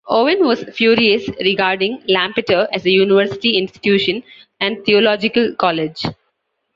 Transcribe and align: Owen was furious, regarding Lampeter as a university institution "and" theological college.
Owen 0.07 0.43
was 0.47 0.63
furious, 0.75 1.29
regarding 1.41 2.01
Lampeter 2.07 2.67
as 2.73 2.83
a 2.87 2.89
university 2.89 3.55
institution 3.55 4.23
"and" 4.59 4.83
theological 4.83 5.53
college. 5.53 6.01